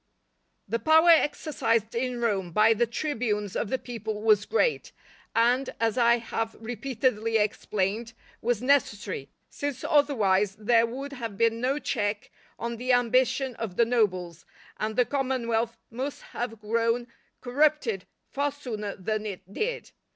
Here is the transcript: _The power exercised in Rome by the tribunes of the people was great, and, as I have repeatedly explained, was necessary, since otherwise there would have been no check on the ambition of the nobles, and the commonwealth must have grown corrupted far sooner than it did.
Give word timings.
_The 0.67 0.79
power 0.79 1.11
exercised 1.11 1.93
in 1.93 2.19
Rome 2.19 2.51
by 2.51 2.73
the 2.73 2.87
tribunes 2.87 3.55
of 3.55 3.69
the 3.69 3.77
people 3.77 4.23
was 4.23 4.45
great, 4.47 4.91
and, 5.35 5.69
as 5.79 5.95
I 5.95 6.17
have 6.17 6.55
repeatedly 6.59 7.37
explained, 7.37 8.13
was 8.41 8.63
necessary, 8.63 9.29
since 9.51 9.83
otherwise 9.83 10.55
there 10.55 10.87
would 10.87 11.13
have 11.13 11.37
been 11.37 11.61
no 11.61 11.77
check 11.77 12.31
on 12.57 12.77
the 12.77 12.91
ambition 12.93 13.55
of 13.57 13.75
the 13.75 13.85
nobles, 13.85 14.43
and 14.77 14.95
the 14.95 15.05
commonwealth 15.05 15.77
must 15.91 16.23
have 16.33 16.59
grown 16.59 17.05
corrupted 17.39 18.07
far 18.25 18.51
sooner 18.51 18.95
than 18.95 19.27
it 19.27 19.53
did. 19.53 19.91